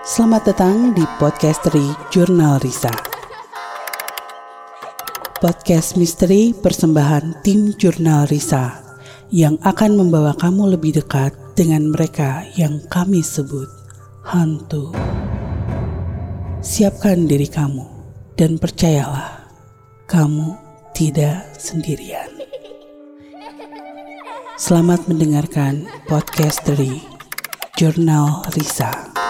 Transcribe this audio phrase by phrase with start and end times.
[0.00, 2.88] Selamat datang di Podcasteri Jurnal Risa.
[5.36, 8.80] Podcast misteri persembahan tim Jurnal Risa
[9.28, 13.68] yang akan membawa kamu lebih dekat dengan mereka yang kami sebut
[14.24, 14.88] hantu.
[16.64, 17.84] Siapkan diri kamu
[18.40, 19.52] dan percayalah,
[20.08, 20.56] kamu
[20.96, 22.32] tidak sendirian.
[24.56, 27.04] Selamat mendengarkan podcast dari
[27.76, 29.29] Jurnal Risa.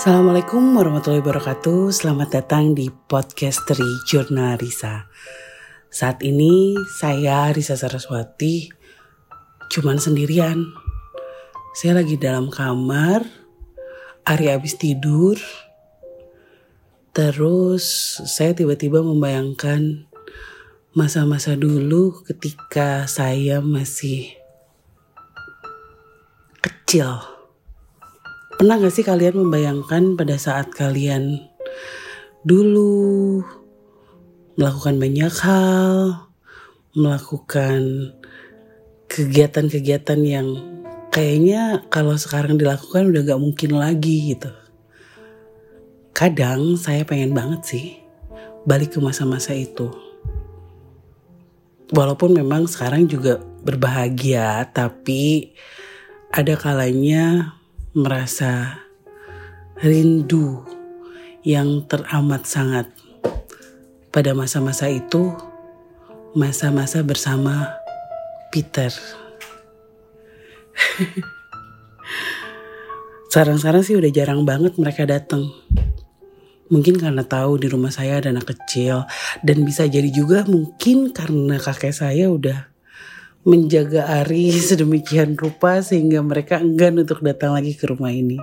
[0.00, 1.92] Assalamualaikum warahmatullahi wabarakatuh.
[1.92, 5.04] Selamat datang di podcast dari Jurnal Risa.
[5.92, 8.72] Saat ini saya Risa Saraswati
[9.68, 10.72] cuman sendirian.
[11.76, 13.28] Saya lagi dalam kamar,
[14.24, 15.36] Ari habis tidur.
[17.12, 17.84] Terus
[18.24, 20.08] saya tiba-tiba membayangkan
[20.96, 24.32] masa-masa dulu ketika saya masih
[26.64, 27.39] kecil.
[28.60, 31.40] Pernah gak sih kalian membayangkan pada saat kalian
[32.44, 33.40] dulu
[34.60, 36.28] melakukan banyak hal,
[36.92, 38.12] melakukan
[39.08, 40.48] kegiatan-kegiatan yang
[41.08, 44.52] kayaknya kalau sekarang dilakukan udah gak mungkin lagi gitu.
[46.12, 47.96] Kadang saya pengen banget sih
[48.68, 49.88] balik ke masa-masa itu
[51.96, 55.56] walaupun memang sekarang juga berbahagia, tapi
[56.28, 57.56] ada kalanya
[57.90, 58.86] merasa
[59.82, 60.62] rindu
[61.42, 62.86] yang teramat sangat
[64.14, 65.34] pada masa-masa itu,
[66.38, 67.74] masa-masa bersama
[68.54, 68.94] Peter.
[73.30, 75.50] Sekarang-sekarang sih udah jarang banget mereka datang.
[76.70, 79.02] Mungkin karena tahu di rumah saya ada anak kecil
[79.42, 82.69] dan bisa jadi juga mungkin karena kakek saya udah
[83.44, 88.36] menjaga Ari sedemikian rupa sehingga mereka enggan untuk datang lagi ke rumah ini.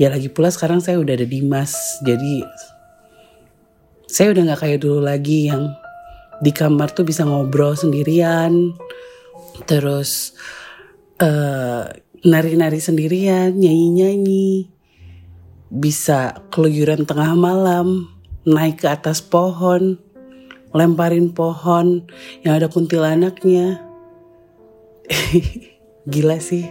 [0.00, 2.42] Ya lagi pula sekarang saya udah ada Dimas, jadi
[4.08, 5.72] saya udah gak kayak dulu lagi yang
[6.42, 8.72] di kamar tuh bisa ngobrol sendirian,
[9.68, 10.34] terus
[11.22, 11.86] uh,
[12.24, 14.72] nari-nari sendirian, nyanyi-nyanyi
[15.72, 18.10] bisa keluyuran tengah malam,
[18.44, 19.96] naik ke atas pohon,
[20.72, 22.08] lemparin pohon
[22.44, 23.80] yang ada kuntilanaknya.
[26.12, 26.66] Gila sih.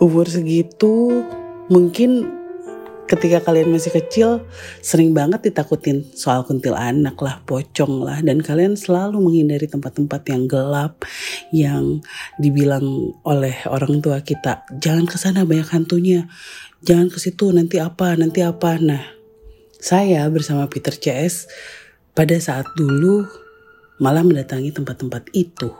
[0.00, 1.24] Umur segitu
[1.68, 2.40] mungkin
[3.10, 4.46] ketika kalian masih kecil
[4.78, 11.02] sering banget ditakutin soal kuntilanak lah, pocong lah dan kalian selalu menghindari tempat-tempat yang gelap
[11.50, 11.98] yang
[12.38, 16.30] dibilang oleh orang tua kita jangan ke sana banyak hantunya
[16.86, 19.02] jangan ke situ nanti apa nanti apa nah
[19.82, 21.50] saya bersama Peter CS
[22.10, 23.22] pada saat dulu
[24.02, 25.70] malah mendatangi tempat-tempat itu.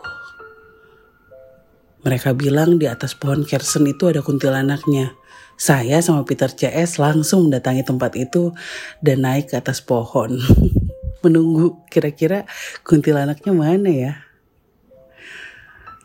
[2.00, 5.12] Mereka bilang di atas pohon kersen itu ada kuntilanaknya.
[5.60, 8.56] Saya sama Peter CS langsung mendatangi tempat itu
[9.04, 10.41] dan naik ke atas pohon.
[11.24, 12.48] Menunggu kira-kira
[12.88, 14.12] kuntilanaknya mana ya?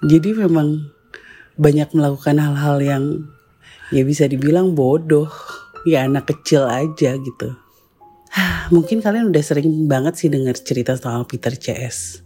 [0.04, 0.92] Jadi memang
[1.56, 3.04] banyak melakukan hal-hal yang
[3.96, 5.32] ya bisa dibilang bodoh.
[5.88, 7.65] Ya anak kecil aja gitu
[8.76, 12.26] mungkin kalian udah sering banget sih dengar cerita soal Peter CS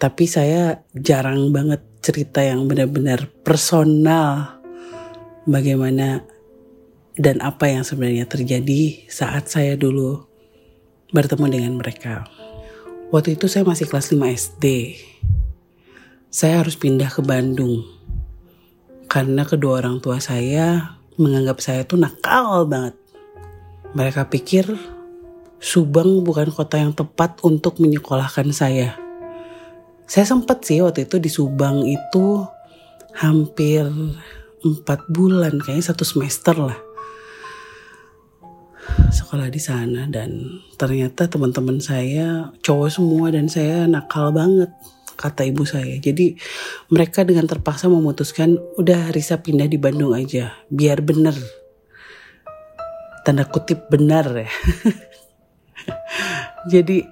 [0.00, 4.56] tapi saya jarang banget cerita yang benar-benar personal
[5.44, 6.24] bagaimana
[7.20, 10.24] dan apa yang sebenarnya terjadi saat saya dulu
[11.12, 12.24] bertemu dengan mereka.
[13.12, 14.64] Waktu itu saya masih kelas 5 SD.
[16.32, 17.84] Saya harus pindah ke Bandung
[19.04, 22.96] karena kedua orang tua saya menganggap saya tuh nakal banget.
[23.92, 24.64] Mereka pikir
[25.60, 28.96] Subang bukan kota yang tepat untuk menyekolahkan saya.
[30.08, 32.42] Saya sempat sih waktu itu di Subang itu
[33.14, 33.84] hampir
[34.64, 36.90] empat bulan, kayaknya satu semester lah
[39.10, 44.70] sekolah di sana dan ternyata teman-teman saya cowok semua dan saya nakal banget
[45.14, 46.00] kata ibu saya.
[46.00, 46.34] Jadi
[46.88, 51.36] mereka dengan terpaksa memutuskan udah Risa pindah di Bandung aja biar bener.
[53.20, 54.48] Tanda kutip benar ya.
[56.72, 57.04] Jadi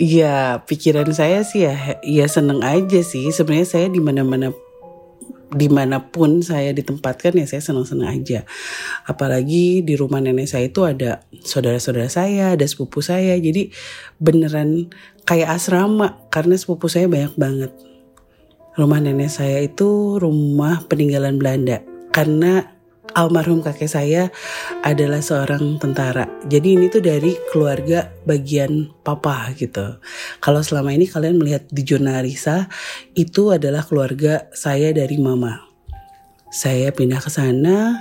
[0.00, 3.28] ya pikiran saya sih ya ya seneng aja sih.
[3.30, 4.50] Sebenarnya saya di mana-mana
[5.52, 8.48] di mana pun saya ditempatkan ya saya senang-senang aja.
[9.04, 13.36] Apalagi di rumah nenek saya itu ada saudara-saudara saya, ada sepupu saya.
[13.36, 13.68] Jadi
[14.16, 14.88] beneran
[15.28, 17.72] kayak asrama karena sepupu saya banyak banget.
[18.72, 21.84] Rumah nenek saya itu rumah peninggalan Belanda.
[22.12, 22.72] Karena
[23.12, 24.22] almarhum kakek saya
[24.86, 26.30] adalah seorang tentara.
[26.46, 29.98] Jadi ini tuh dari keluarga bagian papa gitu.
[30.38, 32.70] Kalau selama ini kalian melihat di Jonarisa
[33.18, 35.72] itu adalah keluarga saya dari mama.
[36.52, 37.96] saya pindah ke sana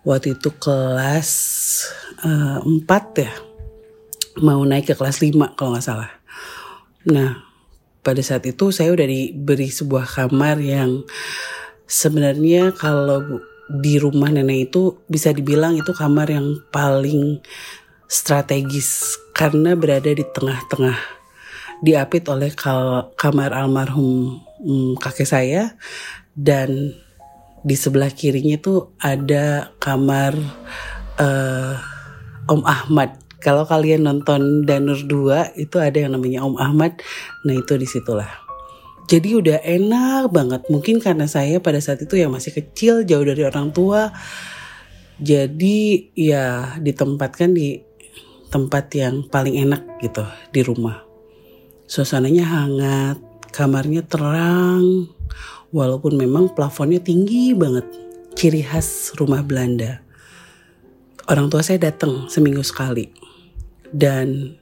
[0.00, 1.28] waktu itu kelas
[2.24, 2.80] uh, 4
[3.20, 3.32] ya
[4.40, 6.08] mau naik ke kelas 5 kalau nggak salah
[7.04, 7.44] nah
[8.00, 11.04] pada saat itu saya udah diberi sebuah kamar yang
[11.84, 17.44] sebenarnya kalau di rumah nenek itu bisa dibilang itu kamar yang paling
[18.08, 20.96] strategis karena berada di tengah-tengah
[21.84, 22.50] diapit oleh
[23.14, 25.76] kamar almarhum hmm, kakek saya
[26.34, 26.96] dan
[27.62, 30.32] di sebelah kirinya tuh ada kamar
[31.20, 31.74] uh,
[32.48, 33.20] Om Ahmad.
[33.38, 36.98] Kalau kalian nonton Danur 2 itu ada yang namanya Om Ahmad.
[37.46, 38.47] Nah itu di situlah.
[39.08, 40.62] Jadi udah enak banget.
[40.68, 44.12] Mungkin karena saya pada saat itu ya masih kecil, jauh dari orang tua.
[45.16, 47.80] Jadi ya ditempatkan di
[48.52, 51.08] tempat yang paling enak gitu di rumah.
[51.88, 53.18] Suasananya hangat,
[53.48, 55.08] kamarnya terang,
[55.72, 57.88] walaupun memang plafonnya tinggi banget.
[58.36, 60.04] Ciri khas rumah Belanda.
[61.28, 63.08] Orang tua saya datang seminggu sekali.
[63.88, 64.52] Dan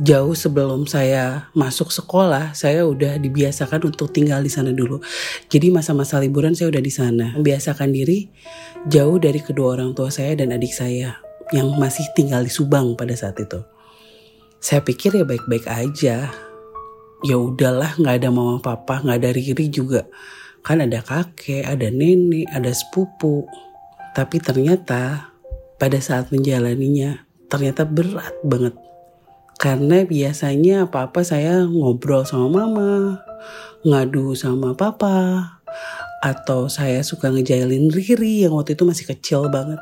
[0.00, 5.00] jauh sebelum saya masuk sekolah, saya udah dibiasakan untuk tinggal di sana dulu.
[5.48, 7.26] Jadi masa-masa liburan saya udah di sana.
[7.40, 8.28] Membiasakan diri
[8.86, 11.16] jauh dari kedua orang tua saya dan adik saya
[11.56, 13.64] yang masih tinggal di Subang pada saat itu.
[14.60, 16.28] Saya pikir ya baik-baik aja.
[17.20, 20.04] Ya udahlah, nggak ada mama papa, nggak ada Riri juga.
[20.60, 23.48] Kan ada kakek, ada nenek, ada sepupu.
[24.12, 25.32] Tapi ternyata
[25.80, 28.89] pada saat menjalaninya ternyata berat banget.
[29.60, 33.20] Karena biasanya apa-apa saya ngobrol sama mama,
[33.84, 35.60] ngadu sama papa,
[36.24, 39.76] atau saya suka ngejailin Riri yang waktu itu masih kecil banget.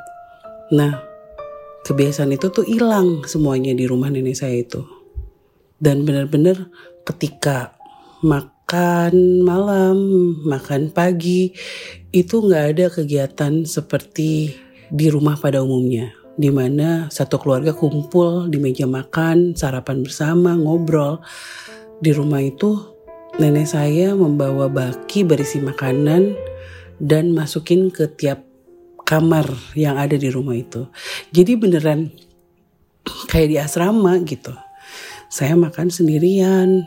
[0.75, 0.99] Nah,
[1.87, 4.83] kebiasaan itu tuh hilang semuanya di rumah nenek saya itu.
[5.79, 6.75] Dan benar-benar
[7.07, 7.79] ketika
[8.27, 9.97] mak makan malam,
[10.45, 11.57] makan pagi,
[12.13, 14.61] itu nggak ada kegiatan seperti
[14.93, 16.13] di rumah pada umumnya.
[16.39, 21.19] Di mana satu keluarga kumpul di meja makan, sarapan bersama, ngobrol.
[21.99, 22.79] Di rumah itu
[23.43, 26.39] nenek saya membawa baki berisi makanan
[27.03, 28.47] dan masukin ke tiap
[29.03, 30.87] kamar yang ada di rumah itu.
[31.35, 32.15] Jadi beneran
[33.27, 34.55] kayak di asrama gitu.
[35.29, 36.87] Saya makan sendirian,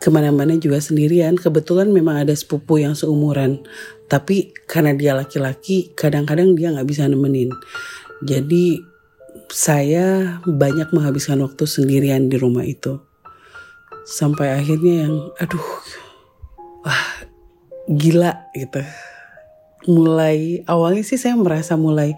[0.00, 1.36] ke mana-mana juga sendirian.
[1.36, 3.60] Kebetulan memang ada sepupu yang seumuran.
[4.08, 7.52] Tapi karena dia laki-laki, kadang-kadang dia nggak bisa nemenin.
[8.20, 8.84] Jadi
[9.50, 13.00] saya banyak menghabiskan waktu sendirian di rumah itu.
[14.04, 15.66] Sampai akhirnya yang, aduh,
[16.84, 17.04] wah
[17.88, 18.82] gila gitu.
[19.88, 22.14] Mulai awalnya sih saya merasa mulai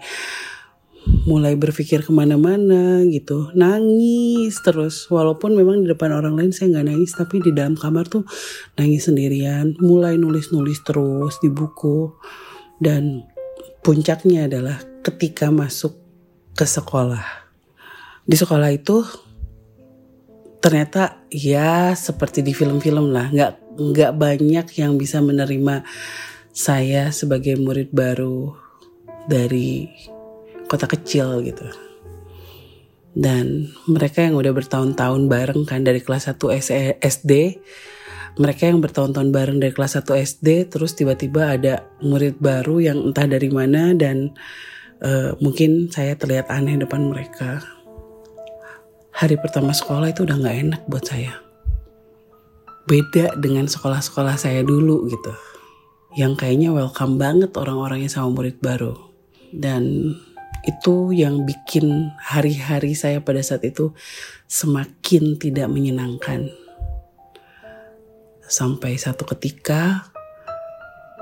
[1.27, 6.87] mulai berpikir ke mana-mana gitu nangis terus walaupun memang di depan orang lain saya nggak
[6.95, 8.23] nangis tapi di dalam kamar tuh
[8.79, 12.15] nangis sendirian mulai nulis-nulis terus di buku
[12.79, 13.27] dan
[13.83, 15.99] puncaknya adalah ketika masuk
[16.55, 17.23] ke sekolah
[18.23, 19.03] di sekolah itu
[20.63, 25.83] ternyata ya seperti di film-film lah nggak nggak banyak yang bisa menerima
[26.53, 28.53] saya sebagai murid baru
[29.25, 29.89] dari
[30.69, 31.65] kota kecil gitu.
[33.13, 36.49] Dan mereka yang udah bertahun-tahun bareng kan dari kelas 1
[37.01, 37.31] SD,
[38.41, 43.29] mereka yang bertahun-tahun bareng dari kelas 1 SD, terus tiba-tiba ada murid baru yang entah
[43.29, 44.33] dari mana dan
[45.03, 47.61] uh, mungkin saya terlihat aneh depan mereka.
[49.13, 51.37] Hari pertama sekolah itu udah gak enak buat saya.
[52.89, 55.31] Beda dengan sekolah-sekolah saya dulu gitu.
[56.17, 58.97] Yang kayaknya welcome banget orang-orangnya sama murid baru.
[59.53, 60.17] Dan
[60.65, 63.93] itu yang bikin hari-hari saya pada saat itu
[64.49, 66.49] semakin tidak menyenangkan.
[68.49, 70.09] Sampai satu ketika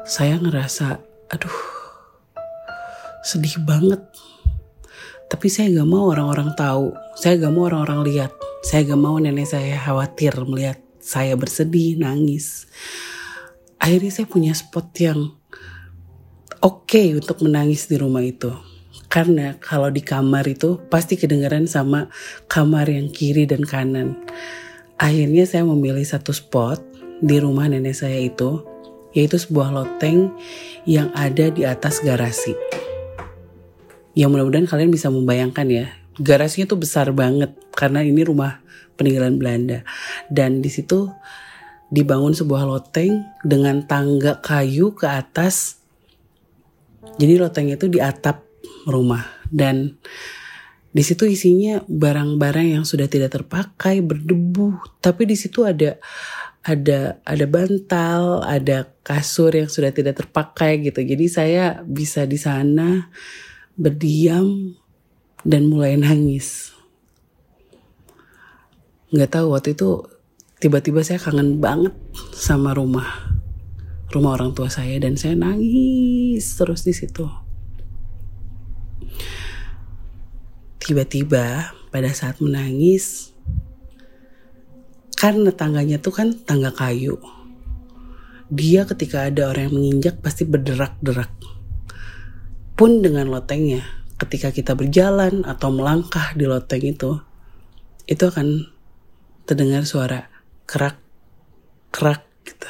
[0.07, 1.80] saya ngerasa, aduh,
[3.21, 4.01] sedih banget.
[5.31, 9.47] Tapi saya gak mau orang-orang tahu, saya gak mau orang-orang lihat, saya gak mau nenek
[9.47, 12.67] saya khawatir melihat saya bersedih, nangis.
[13.81, 15.33] Akhirnya saya punya spot yang
[16.61, 18.53] oke okay untuk menangis di rumah itu
[19.11, 22.07] karena kalau di kamar itu pasti kedengaran sama
[22.47, 24.15] kamar yang kiri dan kanan.
[24.95, 26.79] Akhirnya saya memilih satu spot
[27.19, 28.63] di rumah nenek saya itu,
[29.11, 30.31] yaitu sebuah loteng
[30.87, 32.55] yang ada di atas garasi.
[34.17, 35.85] Yang mudah-mudahan kalian bisa membayangkan ya,
[36.19, 38.59] garasinya tuh besar banget karena ini rumah
[38.99, 39.87] peninggalan Belanda.
[40.27, 41.07] Dan di situ
[41.91, 45.79] dibangun sebuah loteng dengan tangga kayu ke atas.
[47.19, 48.47] Jadi loteng itu di atap
[48.87, 49.99] rumah dan
[50.91, 54.75] di situ isinya barang-barang yang sudah tidak terpakai, berdebu.
[54.99, 55.95] Tapi di situ ada
[56.61, 60.99] ada ada bantal, ada kasur yang sudah tidak terpakai gitu.
[60.99, 63.07] Jadi saya bisa di sana
[63.81, 64.77] berdiam
[65.41, 66.77] dan mulai nangis.
[69.09, 70.05] Nggak tahu waktu itu
[70.61, 71.97] tiba-tiba saya kangen banget
[72.37, 73.31] sama rumah
[74.11, 77.25] rumah orang tua saya dan saya nangis terus di situ.
[80.83, 83.31] Tiba-tiba pada saat menangis
[85.15, 87.15] karena tangganya tuh kan tangga kayu.
[88.51, 91.31] Dia ketika ada orang yang menginjak pasti berderak-derak.
[92.75, 93.85] Pun dengan lotengnya,
[94.17, 97.21] ketika kita berjalan atau melangkah di loteng itu,
[98.05, 98.69] itu akan
[99.45, 100.29] terdengar suara
[100.65, 100.97] kerak,
[101.89, 102.69] kerak gitu.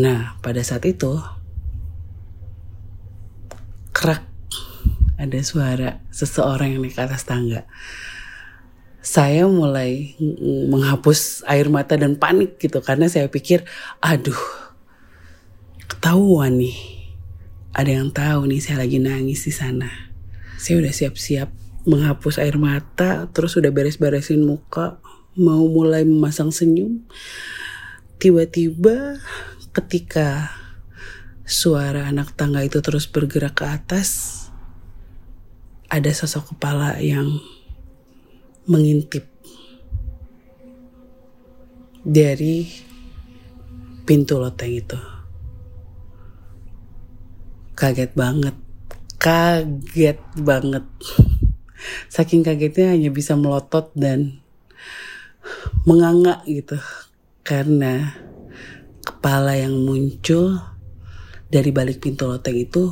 [0.00, 1.18] Nah, pada saat itu
[3.94, 4.26] kerak
[5.14, 7.66] ada suara seseorang yang naik atas tangga.
[9.04, 10.16] Saya mulai
[10.72, 13.62] menghapus air mata dan panik gitu karena saya pikir,
[14.00, 14.40] aduh,
[15.86, 16.93] ketahuan nih.
[17.74, 19.90] Ada yang tahu nih saya lagi nangis di sana.
[20.62, 21.50] Saya udah siap-siap
[21.90, 25.02] menghapus air mata, terus udah beres-beresin muka,
[25.34, 27.02] mau mulai memasang senyum.
[28.22, 29.18] Tiba-tiba
[29.74, 30.54] ketika
[31.42, 34.30] suara anak tangga itu terus bergerak ke atas,
[35.90, 37.42] ada sosok kepala yang
[38.70, 39.28] mengintip
[42.06, 42.70] dari
[44.06, 45.13] pintu loteng itu.
[47.84, 48.56] Kaget banget,
[49.20, 50.88] kaget banget.
[52.16, 54.40] Saking kagetnya hanya bisa melotot dan
[55.84, 56.80] menganga gitu.
[57.44, 58.16] Karena
[59.04, 60.64] kepala yang muncul
[61.52, 62.88] dari balik pintu loteng itu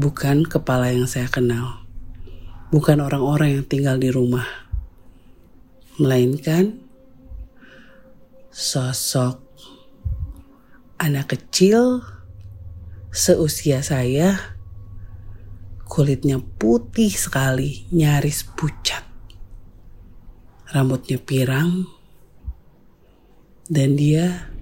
[0.00, 1.84] bukan kepala yang saya kenal.
[2.72, 4.48] Bukan orang-orang yang tinggal di rumah.
[6.00, 6.80] Melainkan
[8.48, 9.44] sosok
[10.96, 12.15] anak kecil
[13.16, 14.36] seusia saya
[15.88, 19.00] kulitnya putih sekali, nyaris pucat.
[20.68, 21.88] Rambutnya pirang
[23.72, 24.52] dan dia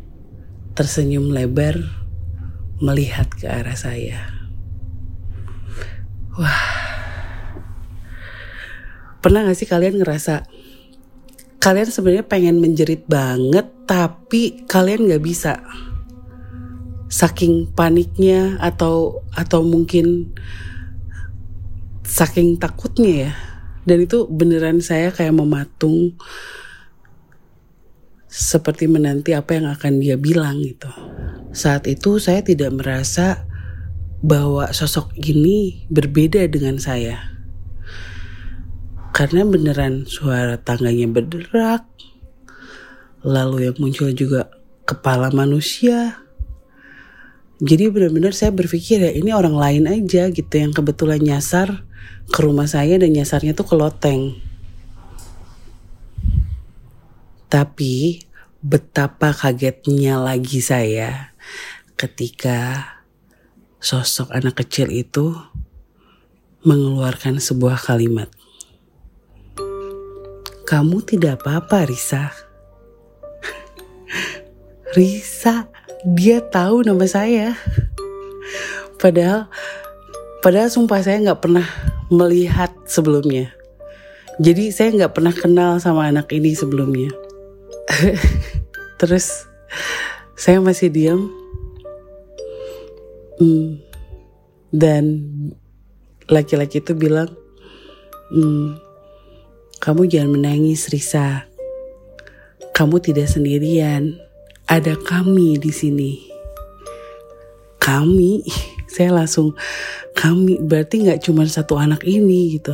[0.79, 1.75] tersenyum lebar
[2.79, 4.31] melihat ke arah saya.
[6.39, 6.67] Wah,
[9.19, 10.47] pernah gak sih kalian ngerasa
[11.59, 15.65] kalian sebenarnya pengen menjerit banget, tapi kalian gak bisa,
[17.15, 20.35] saking paniknya atau atau mungkin
[22.03, 23.33] saking takutnya ya.
[23.87, 26.19] Dan itu beneran saya kayak mematung
[28.27, 30.91] seperti menanti apa yang akan dia bilang gitu.
[31.55, 33.47] Saat itu saya tidak merasa
[34.25, 37.31] bahwa sosok ini berbeda dengan saya.
[39.15, 41.87] Karena beneran suara tangganya berderak.
[43.23, 44.51] Lalu yang muncul juga
[44.83, 46.24] kepala manusia.
[47.63, 51.87] Jadi benar-benar saya berpikir ya ini orang lain aja gitu yang kebetulan nyasar
[52.27, 54.35] ke rumah saya dan nyasarnya tuh ke loteng.
[57.47, 58.27] Tapi
[58.59, 61.37] betapa kagetnya lagi saya
[61.95, 62.91] ketika
[63.79, 65.39] sosok anak kecil itu
[66.65, 68.33] mengeluarkan sebuah kalimat.
[70.65, 72.33] Kamu tidak apa-apa, Risa.
[74.97, 75.69] Risa,
[76.05, 77.57] dia tahu nama saya.
[79.01, 79.49] Padahal,
[80.45, 81.65] padahal sumpah saya nggak pernah
[82.13, 83.53] melihat sebelumnya.
[84.37, 87.09] Jadi saya nggak pernah kenal sama anak ini sebelumnya.
[89.01, 89.49] Terus
[90.37, 91.33] saya masih diam.
[93.41, 93.81] Hmm.
[94.75, 95.23] Dan
[96.27, 97.31] laki-laki itu bilang,
[98.35, 98.75] hmm,
[99.79, 101.47] kamu jangan menangis Risa.
[102.75, 104.24] Kamu tidak sendirian.
[104.65, 106.13] Ada kami di sini.
[107.77, 108.41] Kami,
[108.95, 109.53] saya langsung
[110.17, 112.73] kami berarti nggak cuma satu anak ini gitu.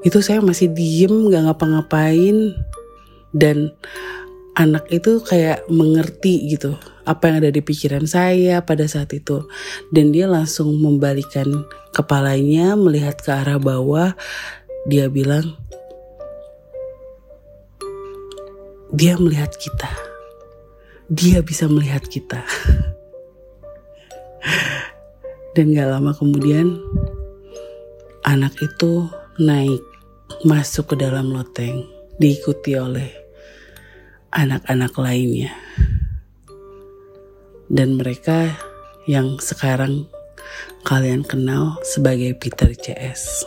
[0.00, 2.56] Itu saya masih diem nggak ngapa-ngapain
[3.36, 3.76] dan
[4.58, 6.74] anak itu kayak mengerti gitu
[7.06, 9.46] apa yang ada di pikiran saya pada saat itu
[9.94, 14.12] dan dia langsung membalikan kepalanya melihat ke arah bawah
[14.90, 15.54] dia bilang
[18.90, 20.09] dia melihat kita
[21.10, 22.46] dia bisa melihat kita
[25.58, 26.78] dan gak lama kemudian
[28.22, 29.10] anak itu
[29.42, 29.82] naik
[30.46, 31.82] masuk ke dalam loteng
[32.20, 33.20] diikuti oleh
[34.30, 35.50] anak-anak lainnya.
[37.70, 38.54] Dan mereka
[39.06, 40.06] yang sekarang
[40.86, 43.46] kalian kenal sebagai Peter CS.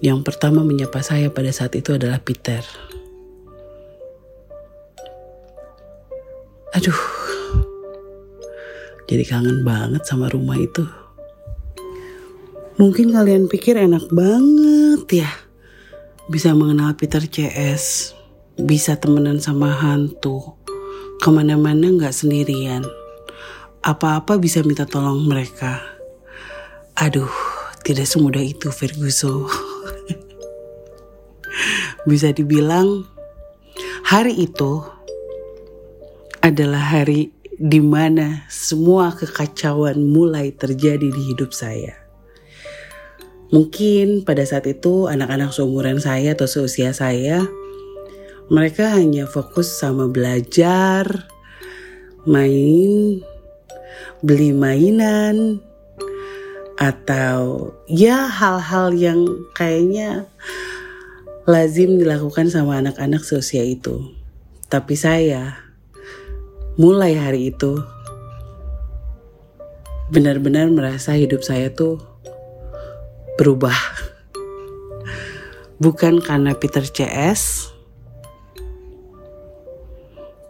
[0.00, 2.62] Yang pertama menyapa saya pada saat itu adalah Peter.
[6.70, 7.00] Aduh,
[9.10, 10.86] jadi kangen banget sama rumah itu.
[12.78, 15.30] Mungkin kalian pikir enak banget ya.
[16.30, 18.14] Bisa mengenal Peter CS.
[18.54, 20.54] Bisa temenan sama hantu.
[21.18, 22.86] Ke mana-mana gak sendirian.
[23.82, 25.82] Apa-apa bisa minta tolong mereka.
[26.94, 27.34] Aduh,
[27.82, 29.50] tidak semudah itu Ferguson.
[32.08, 33.04] bisa dibilang
[34.06, 34.99] hari itu
[36.40, 41.92] adalah hari di mana semua kekacauan mulai terjadi di hidup saya.
[43.52, 47.44] Mungkin pada saat itu anak-anak seumuran saya atau seusia saya,
[48.48, 51.04] mereka hanya fokus sama belajar,
[52.24, 53.20] main,
[54.24, 55.60] beli mainan,
[56.80, 59.20] atau ya hal-hal yang
[59.52, 60.24] kayaknya
[61.44, 64.16] lazim dilakukan sama anak-anak seusia itu.
[64.70, 65.69] Tapi saya
[66.78, 67.80] mulai hari itu
[70.10, 72.02] benar-benar merasa hidup saya tuh
[73.38, 73.74] berubah.
[75.80, 77.72] Bukan karena Peter CS,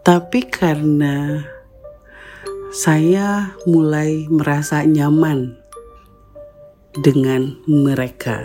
[0.03, 1.45] tapi karena
[2.75, 5.55] saya mulai merasa nyaman
[6.99, 8.43] dengan mereka.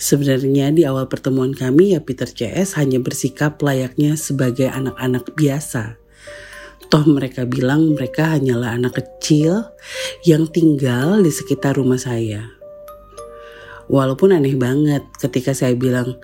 [0.00, 5.99] Sebenarnya di awal pertemuan kami ya Peter CS hanya bersikap layaknya sebagai anak-anak biasa.
[6.90, 9.62] Toh mereka bilang mereka hanyalah anak kecil
[10.26, 12.50] yang tinggal di sekitar rumah saya.
[13.86, 16.18] Walaupun aneh banget ketika saya bilang,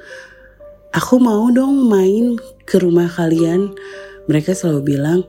[0.90, 2.34] aku mau dong main
[2.66, 3.78] ke rumah kalian.
[4.26, 5.20] Mereka selalu bilang,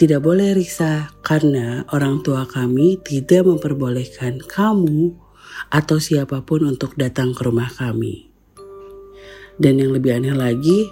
[0.00, 5.12] tidak boleh Risa, karena orang tua kami tidak memperbolehkan kamu
[5.68, 8.32] atau siapa pun untuk datang ke rumah kami.
[9.60, 10.88] Dan yang lebih aneh lagi,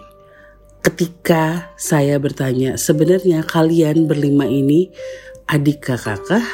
[0.83, 4.91] ketika saya bertanya, sebenarnya kalian berlima ini
[5.49, 6.45] adik kakak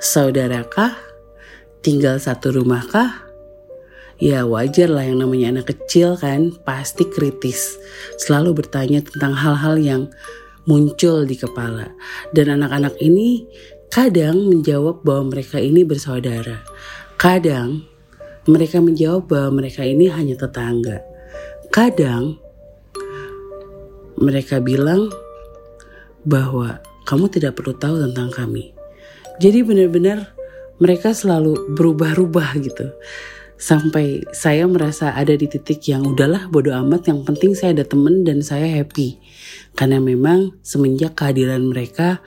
[0.00, 1.10] Saudarakah?
[1.80, 3.28] tinggal satu rumah kah?
[4.20, 7.80] Ya wajar lah yang namanya anak kecil kan pasti kritis.
[8.20, 10.02] Selalu bertanya tentang hal-hal yang
[10.68, 11.88] muncul di kepala.
[12.36, 13.48] Dan anak-anak ini
[13.88, 16.60] kadang menjawab bahwa mereka ini bersaudara.
[17.16, 17.80] Kadang
[18.44, 21.00] mereka menjawab bahwa mereka ini hanya tetangga.
[21.72, 22.36] Kadang
[24.20, 25.08] mereka bilang
[26.28, 26.78] bahwa
[27.08, 28.76] kamu tidak perlu tahu tentang kami.
[29.40, 30.36] Jadi benar-benar
[30.76, 32.92] mereka selalu berubah-ubah gitu.
[33.60, 38.24] Sampai saya merasa ada di titik yang udahlah bodoh amat yang penting saya ada temen
[38.24, 39.20] dan saya happy.
[39.76, 42.24] Karena memang semenjak kehadiran mereka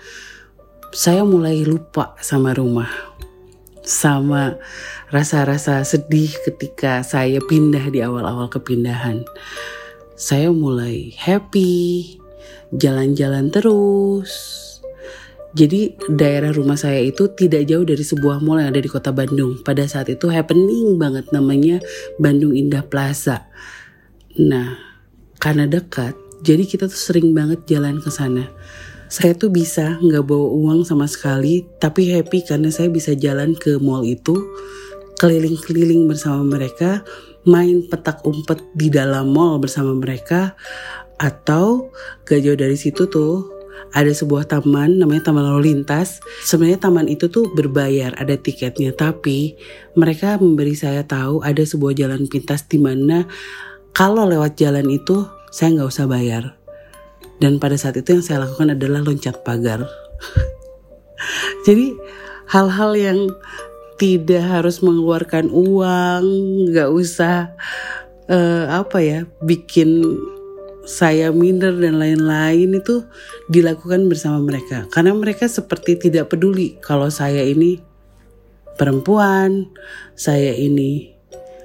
[0.94, 2.90] saya mulai lupa sama rumah.
[3.82, 4.58] Sama
[5.10, 9.26] rasa-rasa sedih ketika saya pindah di awal-awal kepindahan
[10.14, 12.18] saya mulai happy
[12.74, 14.64] jalan-jalan terus
[15.54, 19.62] jadi daerah rumah saya itu tidak jauh dari sebuah mall yang ada di kota Bandung.
[19.62, 21.78] Pada saat itu happening banget namanya
[22.18, 23.46] Bandung Indah Plaza.
[24.42, 24.74] Nah,
[25.38, 28.50] karena dekat, jadi kita tuh sering banget jalan ke sana.
[29.14, 33.78] Saya tuh bisa nggak bawa uang sama sekali, tapi happy karena saya bisa jalan ke
[33.78, 34.34] mall itu,
[35.22, 37.06] keliling-keliling bersama mereka,
[37.44, 40.56] main petak umpet di dalam mall bersama mereka,
[41.20, 41.94] atau
[42.28, 43.54] gak jauh dari situ tuh
[43.94, 46.18] ada sebuah taman namanya Taman Lalu Lintas.
[46.42, 49.54] Sebenarnya taman itu tuh berbayar, ada tiketnya, tapi
[49.94, 53.30] mereka memberi saya tahu ada sebuah jalan pintas di mana
[53.94, 56.58] kalau lewat jalan itu saya nggak usah bayar.
[57.38, 59.86] Dan pada saat itu yang saya lakukan adalah loncat pagar.
[61.70, 61.94] Jadi
[62.50, 63.20] hal-hal yang
[64.00, 66.24] tidak harus mengeluarkan uang,
[66.72, 67.54] nggak usah
[68.28, 70.04] uh, apa ya, bikin
[70.84, 73.08] saya minder dan lain-lain itu
[73.48, 74.86] dilakukan bersama mereka.
[74.92, 77.80] Karena mereka seperti tidak peduli kalau saya ini
[78.76, 79.72] perempuan,
[80.18, 81.14] saya ini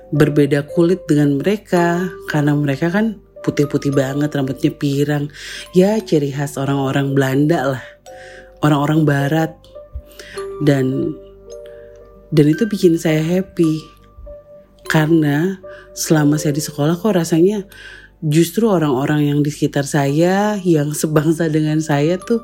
[0.09, 5.27] berbeda kulit dengan mereka karena mereka kan putih-putih banget rambutnya pirang.
[5.75, 7.85] Ya ciri khas orang-orang Belanda lah
[8.63, 9.53] orang-orang barat.
[10.59, 11.15] Dan
[12.33, 13.81] dan itu bikin saya happy
[14.89, 15.61] karena
[15.93, 17.69] selama saya di sekolah kok rasanya
[18.25, 22.43] justru orang-orang yang di sekitar saya yang sebangsa dengan saya tuh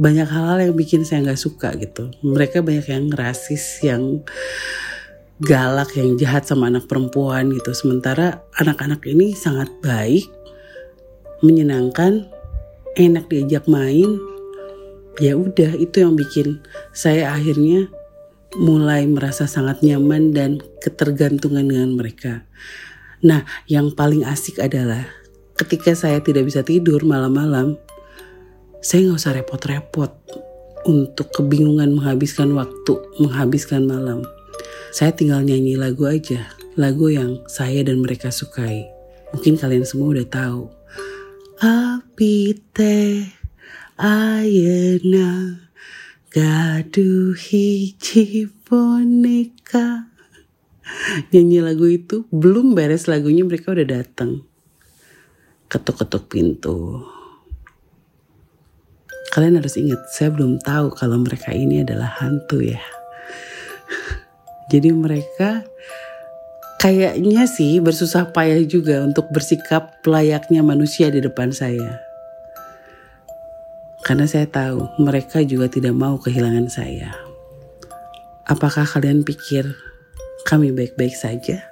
[0.00, 2.08] banyak hal-hal yang bikin saya nggak suka gitu.
[2.24, 4.24] Mereka banyak yang rasis, yang
[5.42, 7.76] galak, yang jahat sama anak perempuan gitu.
[7.76, 10.24] Sementara anak-anak ini sangat baik,
[11.44, 12.24] menyenangkan,
[12.96, 14.16] enak diajak main.
[15.20, 16.64] Ya udah itu yang bikin
[16.96, 17.92] saya akhirnya
[18.58, 22.44] mulai merasa sangat nyaman dan ketergantungan dengan mereka.
[23.22, 25.06] Nah, yang paling asik adalah
[25.56, 27.78] ketika saya tidak bisa tidur malam-malam,
[28.82, 30.10] Saya nggak usah repot-repot
[30.90, 34.26] untuk kebingungan menghabiskan waktu, menghabiskan malam.
[34.90, 38.90] Saya tinggal nyanyi lagu aja, lagu yang saya dan mereka sukai.
[39.30, 40.66] Mungkin kalian semua udah tahu.
[41.62, 43.22] Api teh
[46.32, 50.08] gaduh hiji boneka.
[51.28, 54.40] Nyanyi lagu itu belum beres lagunya mereka udah datang.
[55.68, 57.04] Ketuk-ketuk pintu.
[59.32, 62.80] Kalian harus ingat, saya belum tahu kalau mereka ini adalah hantu ya.
[64.72, 65.68] Jadi mereka
[66.80, 72.11] kayaknya sih bersusah payah juga untuk bersikap layaknya manusia di depan saya.
[74.12, 77.16] Karena saya tahu mereka juga tidak mau kehilangan saya.
[78.44, 79.64] Apakah kalian pikir
[80.44, 81.64] kami baik-baik saja?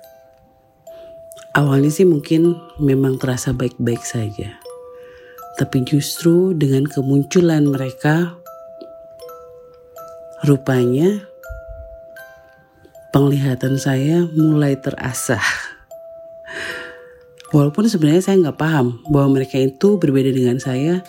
[1.53, 4.57] Awalnya sih mungkin memang terasa baik-baik saja.
[5.61, 8.41] Tapi justru dengan kemunculan mereka,
[10.49, 11.21] rupanya
[13.13, 15.45] penglihatan saya mulai terasah.
[17.53, 21.05] Walaupun sebenarnya saya nggak paham bahwa mereka itu berbeda dengan saya,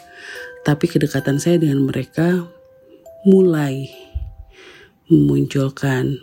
[0.62, 2.45] tapi kedekatan saya dengan mereka
[3.26, 3.89] mulai
[5.10, 6.21] memunculkan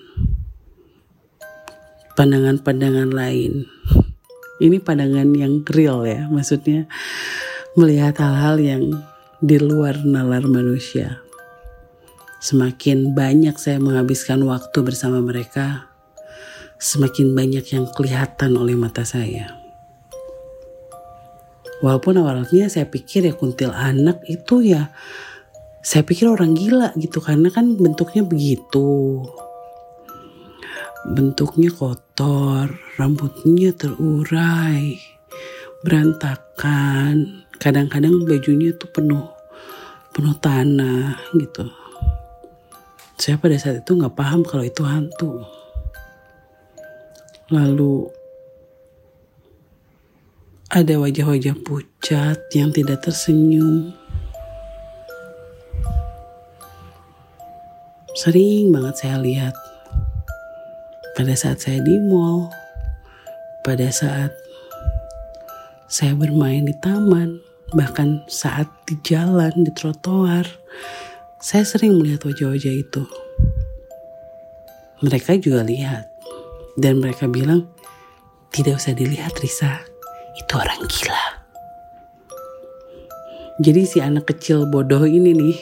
[2.15, 3.67] pandangan-pandangan lain.
[4.59, 6.91] Ini pandangan yang real ya, maksudnya
[7.79, 8.83] melihat hal-hal yang
[9.39, 11.23] di luar nalar manusia.
[12.43, 15.91] Semakin banyak saya menghabiskan waktu bersama mereka,
[16.79, 19.58] semakin banyak yang kelihatan oleh mata saya.
[21.79, 24.91] Walaupun awalnya saya pikir ya kuntil anak itu ya
[25.79, 29.23] saya pikir orang gila gitu karena kan bentuknya begitu.
[31.09, 34.99] Bentuknya kotor, rambutnya terurai,
[35.87, 39.39] berantakan, kadang-kadang bajunya tuh penuh
[40.19, 41.71] penuh tanah gitu.
[43.15, 45.47] Saya pada saat itu nggak paham kalau itu hantu.
[47.55, 48.11] Lalu
[50.69, 53.97] ada wajah-wajah pucat yang tidak tersenyum.
[58.13, 59.57] Sering banget saya lihat.
[61.17, 62.47] Pada saat saya di mall
[63.67, 64.31] pada saat
[65.91, 67.43] saya bermain di taman
[67.75, 70.47] bahkan saat di jalan di trotoar
[71.43, 73.03] saya sering melihat wajah-wajah itu.
[75.03, 76.07] Mereka juga lihat
[76.79, 77.67] dan mereka bilang
[78.55, 79.88] tidak usah dilihat Risa
[80.39, 81.25] itu orang gila
[83.59, 85.59] jadi si anak kecil bodoh ini nih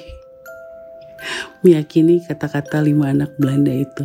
[1.65, 4.05] meyakini kata-kata lima anak Belanda itu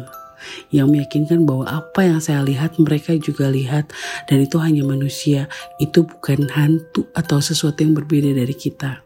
[0.74, 3.92] yang meyakinkan bahwa apa yang saya lihat mereka juga lihat
[4.26, 5.46] dan itu hanya manusia,
[5.78, 9.06] itu bukan hantu atau sesuatu yang berbeda dari kita.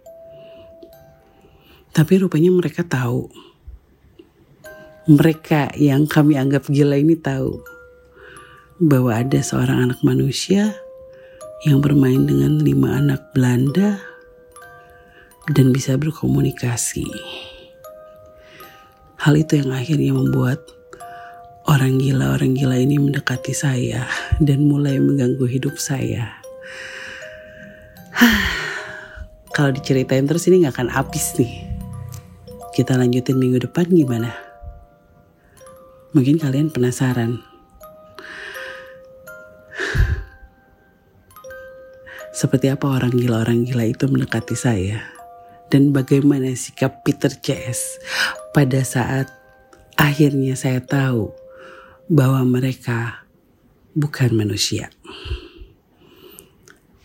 [1.95, 3.31] Tapi rupanya mereka tahu.
[5.05, 7.61] Mereka yang kami anggap gila ini tahu
[8.81, 10.73] bahwa ada seorang anak manusia
[11.65, 13.97] yang bermain dengan lima anak Belanda
[15.51, 17.05] dan bisa berkomunikasi.
[19.19, 20.61] Hal itu yang akhirnya membuat
[21.65, 24.05] Orang gila-orang gila ini mendekati saya
[24.37, 26.37] dan mulai mengganggu hidup saya.
[29.57, 31.65] Kalau diceritain terus ini gak akan habis nih.
[32.69, 34.29] Kita lanjutin minggu depan gimana?
[36.13, 37.41] Mungkin kalian penasaran.
[42.35, 44.99] Seperti apa orang gila-orang gila itu mendekati saya?
[45.71, 47.95] Dan bagaimana sikap Peter CS
[48.51, 49.31] pada saat
[49.95, 51.31] akhirnya saya tahu
[52.11, 53.23] bahwa mereka
[53.95, 54.91] bukan manusia.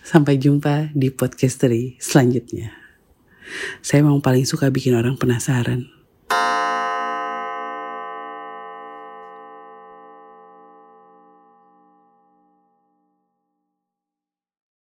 [0.02, 1.62] Sampai jumpa di podcast
[2.02, 2.74] selanjutnya.
[3.86, 5.99] Saya memang paling suka bikin orang penasaran.